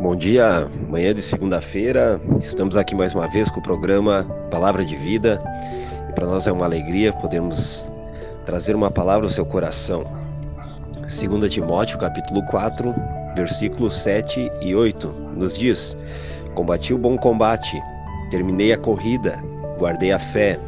Bom 0.00 0.14
dia, 0.14 0.68
manhã 0.88 1.12
de 1.12 1.20
segunda-feira. 1.20 2.20
Estamos 2.40 2.76
aqui 2.76 2.94
mais 2.94 3.12
uma 3.16 3.26
vez 3.26 3.50
com 3.50 3.58
o 3.58 3.62
programa 3.62 4.24
Palavra 4.48 4.84
de 4.84 4.94
Vida. 4.94 5.42
Para 6.14 6.24
nós 6.24 6.46
é 6.46 6.52
uma 6.52 6.64
alegria 6.64 7.12
podermos 7.12 7.88
trazer 8.44 8.76
uma 8.76 8.92
palavra 8.92 9.26
ao 9.26 9.30
seu 9.30 9.44
coração. 9.44 10.04
2 11.00 11.52
Timóteo, 11.52 11.98
capítulo 11.98 12.46
4, 12.46 12.94
versículos 13.34 13.96
7 14.00 14.48
e 14.62 14.72
8, 14.72 15.08
nos 15.34 15.58
diz: 15.58 15.96
Combati 16.54 16.94
o 16.94 16.98
bom 16.98 17.18
combate, 17.18 17.76
terminei 18.30 18.72
a 18.72 18.78
corrida, 18.78 19.42
guardei 19.78 20.12
a 20.12 20.18
fé. 20.20 20.60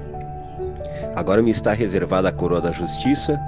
Agora 1.15 1.41
me 1.41 1.53
está 1.53 1.73
reservada 1.73 2.29
a 2.29 2.33
coroa 2.33 2.61
da 2.61 2.73
justiça, 2.73 3.39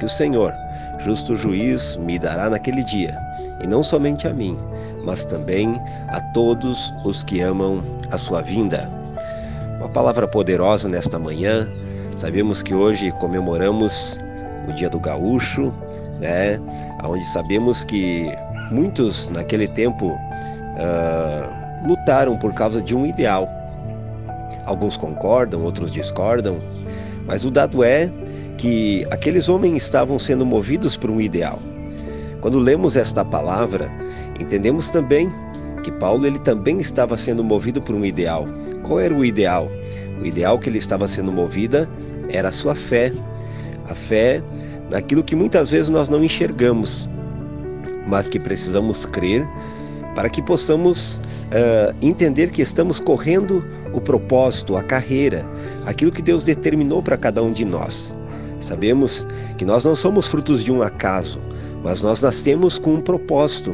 que 0.00 0.04
o 0.04 0.08
Senhor, 0.08 0.52
justo 0.98 1.36
juiz, 1.36 1.96
me 1.96 2.18
dará 2.18 2.50
naquele 2.50 2.84
dia, 2.84 3.16
e 3.60 3.66
não 3.66 3.82
somente 3.82 4.26
a 4.26 4.32
mim, 4.32 4.56
mas 5.04 5.24
também 5.24 5.80
a 6.08 6.20
todos 6.32 6.92
os 7.04 7.22
que 7.24 7.40
amam 7.40 7.80
a 8.10 8.18
sua 8.18 8.42
vinda. 8.42 8.90
Uma 9.78 9.88
palavra 9.88 10.26
poderosa 10.26 10.88
nesta 10.88 11.18
manhã. 11.18 11.66
Sabemos 12.16 12.62
que 12.62 12.74
hoje 12.74 13.12
comemoramos 13.12 14.18
o 14.68 14.72
Dia 14.72 14.90
do 14.90 14.98
Gaúcho, 14.98 15.72
né? 16.18 16.60
Onde 17.04 17.24
sabemos 17.26 17.84
que 17.84 18.28
muitos 18.72 19.28
naquele 19.28 19.68
tempo 19.68 20.08
uh, 20.08 21.86
lutaram 21.86 22.36
por 22.36 22.52
causa 22.54 22.82
de 22.82 22.94
um 22.94 23.06
ideal. 23.06 23.48
Alguns 24.66 24.96
concordam, 24.96 25.62
outros 25.62 25.92
discordam, 25.92 26.58
mas 27.24 27.44
o 27.44 27.50
dado 27.50 27.84
é 27.84 28.10
que 28.58 29.06
aqueles 29.10 29.48
homens 29.48 29.84
estavam 29.84 30.18
sendo 30.18 30.44
movidos 30.44 30.96
por 30.96 31.10
um 31.10 31.20
ideal. 31.20 31.60
Quando 32.40 32.58
lemos 32.58 32.96
esta 32.96 33.24
palavra, 33.24 33.90
entendemos 34.38 34.90
também 34.90 35.30
que 35.82 35.92
Paulo 35.92 36.26
ele 36.26 36.38
também 36.40 36.78
estava 36.78 37.16
sendo 37.16 37.42
movido 37.42 37.80
por 37.80 37.94
um 37.94 38.04
ideal. 38.04 38.46
Qual 38.82 39.00
era 39.00 39.14
o 39.14 39.24
ideal? 39.24 39.68
O 40.20 40.26
ideal 40.26 40.58
que 40.58 40.68
ele 40.68 40.78
estava 40.78 41.06
sendo 41.06 41.32
movida 41.32 41.88
era 42.28 42.48
a 42.48 42.52
sua 42.52 42.74
fé. 42.74 43.12
A 43.88 43.94
fé 43.94 44.42
naquilo 44.90 45.22
que 45.22 45.36
muitas 45.36 45.70
vezes 45.70 45.88
nós 45.88 46.08
não 46.08 46.22
enxergamos, 46.22 47.08
mas 48.06 48.28
que 48.28 48.40
precisamos 48.40 49.06
crer 49.06 49.46
para 50.14 50.28
que 50.28 50.42
possamos 50.42 51.20
uh, 51.46 51.94
entender 52.02 52.50
que 52.50 52.60
estamos 52.60 52.98
correndo 52.98 53.62
o 53.92 54.00
propósito, 54.00 54.76
a 54.76 54.82
carreira, 54.82 55.48
aquilo 55.86 56.10
que 56.10 56.20
Deus 56.20 56.42
determinou 56.42 57.02
para 57.02 57.16
cada 57.16 57.42
um 57.42 57.52
de 57.52 57.64
nós. 57.64 58.14
Sabemos 58.60 59.26
que 59.56 59.64
nós 59.64 59.84
não 59.84 59.94
somos 59.94 60.26
frutos 60.26 60.64
de 60.64 60.72
um 60.72 60.82
acaso, 60.82 61.38
mas 61.82 62.02
nós 62.02 62.20
nascemos 62.20 62.78
com 62.78 62.94
um 62.94 63.00
propósito, 63.00 63.72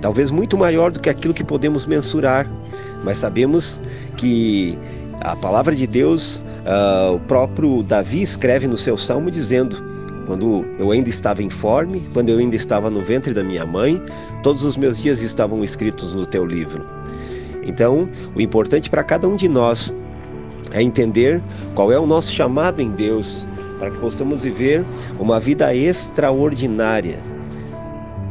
talvez 0.00 0.30
muito 0.30 0.56
maior 0.56 0.90
do 0.90 1.00
que 1.00 1.08
aquilo 1.08 1.34
que 1.34 1.44
podemos 1.44 1.86
mensurar. 1.86 2.50
Mas 3.02 3.18
sabemos 3.18 3.80
que 4.16 4.78
a 5.20 5.34
palavra 5.36 5.74
de 5.74 5.86
Deus, 5.86 6.44
uh, 6.64 7.14
o 7.14 7.20
próprio 7.20 7.82
Davi 7.82 8.22
escreve 8.22 8.66
no 8.66 8.76
seu 8.76 8.96
salmo 8.96 9.30
dizendo: 9.30 9.76
Quando 10.26 10.64
eu 10.78 10.90
ainda 10.90 11.08
estava 11.08 11.42
informe, 11.42 12.08
quando 12.12 12.28
eu 12.28 12.38
ainda 12.38 12.56
estava 12.56 12.90
no 12.90 13.02
ventre 13.02 13.32
da 13.32 13.42
minha 13.42 13.64
mãe, 13.64 14.02
todos 14.42 14.62
os 14.62 14.76
meus 14.76 15.00
dias 15.00 15.22
estavam 15.22 15.64
escritos 15.64 16.14
no 16.14 16.26
teu 16.26 16.44
livro. 16.44 16.84
Então, 17.64 18.08
o 18.34 18.40
importante 18.40 18.88
para 18.88 19.02
cada 19.02 19.26
um 19.26 19.34
de 19.34 19.48
nós 19.48 19.92
é 20.72 20.82
entender 20.82 21.42
qual 21.74 21.90
é 21.90 21.98
o 21.98 22.06
nosso 22.06 22.30
chamado 22.30 22.80
em 22.80 22.90
Deus, 22.90 23.46
para 23.78 23.90
que 23.90 23.98
possamos 23.98 24.42
viver 24.42 24.84
uma 25.18 25.38
vida 25.38 25.74
extraordinária. 25.74 27.18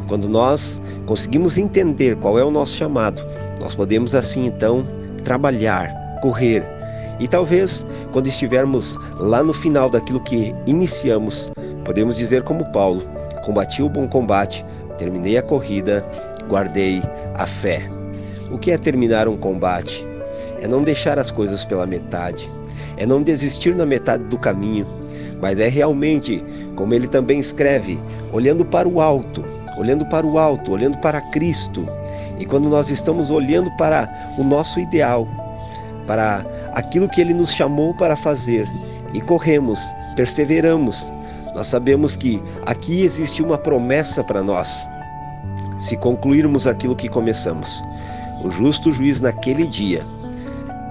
Quando 0.08 0.30
nós 0.30 0.82
conseguimos 1.06 1.58
entender 1.58 2.16
qual 2.18 2.38
é 2.38 2.44
o 2.44 2.52
nosso 2.52 2.76
chamado, 2.76 3.26
nós 3.62 3.74
podemos 3.76 4.14
assim 4.14 4.46
então 4.46 4.84
trabalhar, 5.24 6.18
correr 6.22 6.64
e 7.20 7.28
talvez 7.28 7.86
quando 8.12 8.28
estivermos 8.28 9.00
lá 9.18 9.42
no 9.42 9.54
final 9.54 9.90
daquilo 9.90 10.20
que 10.20 10.54
iniciamos, 10.66 11.52
podemos 11.84 12.18
dizer 12.18 12.44
como 12.44 12.70
Paulo: 12.72 13.02
combati 13.44 13.82
o 13.82 13.90
bom 13.90 14.08
combate, 14.08 14.66
terminei 14.98 15.38
a 15.38 15.44
corrida, 15.44 16.06
guardei 16.48 17.02
a 17.36 17.46
fé. 17.46 17.84
O 18.52 18.58
que 18.58 18.72
é 18.72 18.78
terminar 18.78 19.28
um 19.28 19.38
combate? 19.38 20.06
É 20.62 20.68
não 20.68 20.84
deixar 20.84 21.20
as 21.20 21.32
coisas 21.32 21.64
pela 21.64 21.86
metade, 21.86 22.52
é 22.98 23.06
não 23.06 23.22
desistir 23.22 23.76
na 23.76 23.86
metade 23.86 24.24
do 24.26 24.38
caminho, 24.38 24.86
mas 25.42 25.60
é 25.60 25.68
realmente, 25.68 26.44
como 26.76 26.94
ele 26.94 27.08
também 27.08 27.40
escreve, 27.40 28.00
olhando 28.32 28.66
para 28.66 28.88
o 28.88 29.02
alto, 29.02 29.44
olhando 29.78 30.06
para 30.06 30.26
o 30.26 30.38
alto, 30.38 30.72
olhando 30.72 30.98
para 31.00 31.22
Cristo. 31.32 31.86
E 32.38 32.46
quando 32.46 32.70
nós 32.70 32.90
estamos 32.90 33.32
olhando 33.32 33.70
para 33.78 34.10
o 34.38 34.44
nosso 34.44 34.80
ideal, 34.80 35.28
para 36.06 36.46
aquilo 36.74 37.10
que 37.10 37.22
ele 37.22 37.34
nos 37.34 37.52
chamou 37.52 37.94
para 37.94 38.16
fazer, 38.16 38.68
e 39.14 39.22
corremos, 39.22 39.80
perseveramos, 40.16 41.12
nós 41.54 41.68
sabemos 41.68 42.18
que 42.18 42.44
aqui 42.66 43.04
existe 43.04 43.42
uma 43.42 43.58
promessa 43.58 44.24
para 44.24 44.44
nós. 44.44 44.90
Se 45.78 45.96
concluirmos 45.96 46.68
aquilo 46.68 46.96
que 46.96 47.08
começamos, 47.08 47.82
o 48.44 48.52
justo 48.52 48.92
juiz 48.92 49.22
naquele 49.22 49.66
dia 49.68 50.06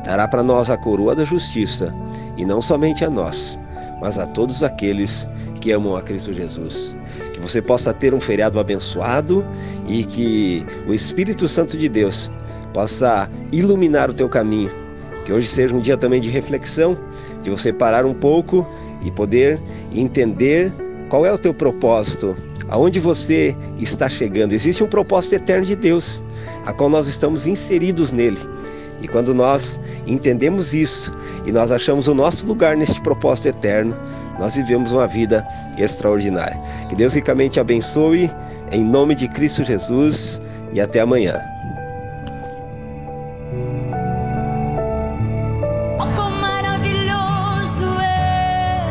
dará 0.04 0.26
para 0.26 0.42
nós 0.42 0.70
a 0.70 0.76
coroa 0.76 1.14
da 1.14 1.24
justiça, 1.24 1.92
e 2.36 2.44
não 2.44 2.60
somente 2.60 3.04
a 3.04 3.10
nós, 3.10 3.58
mas 4.04 4.18
a 4.18 4.26
todos 4.26 4.62
aqueles 4.62 5.26
que 5.62 5.72
amam 5.72 5.96
a 5.96 6.02
Cristo 6.02 6.30
Jesus. 6.30 6.94
Que 7.32 7.40
você 7.40 7.62
possa 7.62 7.90
ter 7.94 8.12
um 8.12 8.20
feriado 8.20 8.60
abençoado 8.60 9.42
e 9.88 10.04
que 10.04 10.66
o 10.86 10.92
Espírito 10.92 11.48
Santo 11.48 11.78
de 11.78 11.88
Deus 11.88 12.30
possa 12.74 13.30
iluminar 13.50 14.10
o 14.10 14.12
teu 14.12 14.28
caminho. 14.28 14.70
Que 15.24 15.32
hoje 15.32 15.48
seja 15.48 15.74
um 15.74 15.80
dia 15.80 15.96
também 15.96 16.20
de 16.20 16.28
reflexão, 16.28 16.94
de 17.42 17.48
você 17.48 17.72
parar 17.72 18.04
um 18.04 18.12
pouco 18.12 18.68
e 19.02 19.10
poder 19.10 19.58
entender 19.90 20.70
qual 21.08 21.24
é 21.24 21.32
o 21.32 21.38
teu 21.38 21.54
propósito, 21.54 22.34
aonde 22.68 23.00
você 23.00 23.56
está 23.78 24.06
chegando. 24.06 24.52
Existe 24.52 24.84
um 24.84 24.86
propósito 24.86 25.36
eterno 25.36 25.64
de 25.64 25.76
Deus, 25.76 26.22
a 26.66 26.74
qual 26.74 26.90
nós 26.90 27.08
estamos 27.08 27.46
inseridos 27.46 28.12
nele. 28.12 28.38
E 29.00 29.08
quando 29.08 29.34
nós 29.34 29.80
entendemos 30.06 30.74
isso 30.74 31.12
e 31.44 31.52
nós 31.52 31.70
achamos 31.70 32.08
o 32.08 32.14
nosso 32.14 32.46
lugar 32.46 32.76
neste 32.76 33.00
propósito 33.00 33.48
eterno, 33.48 33.94
nós 34.38 34.56
vivemos 34.56 34.92
uma 34.92 35.06
vida 35.06 35.46
extraordinária. 35.76 36.58
Que 36.88 36.94
Deus 36.94 37.14
ricamente 37.14 37.60
abençoe, 37.60 38.30
em 38.72 38.84
nome 38.84 39.14
de 39.14 39.28
Cristo 39.28 39.62
Jesus, 39.62 40.40
e 40.72 40.80
até 40.80 41.00
amanhã. 41.00 41.40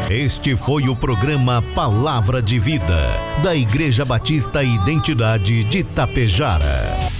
Este 0.10 0.56
foi 0.56 0.88
o 0.88 0.96
programa 0.96 1.62
Palavra 1.74 2.42
de 2.42 2.58
Vida, 2.58 2.98
da 3.44 3.56
Igreja 3.56 4.06
Batista 4.06 4.64
Identidade 4.64 5.64
de 5.66 5.84
Tapejara. 5.84 7.13